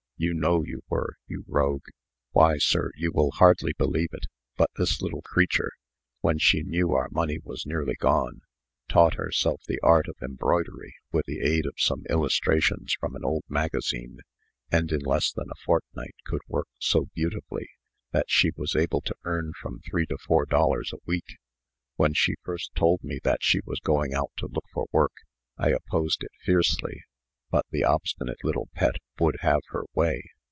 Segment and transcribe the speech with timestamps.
[0.23, 1.87] You know you were, you rogue.
[2.31, 5.71] Why, sir, you will hardly believe it, but this little creature,
[6.19, 8.41] when she knew our money was nearly gone,
[8.87, 13.45] taught herself the art of embroidery, with the aid of some illustrations from an old
[13.49, 14.19] magazine,
[14.71, 17.69] and in less than a fortnight could work so beautifully,
[18.11, 21.39] that she was able to earn from three to four dollars a week.
[21.95, 25.13] When she first told me that she was going out to look for work,
[25.57, 27.05] I opposed it fiercely;
[27.49, 30.23] but the obstinate little Pet would have her way.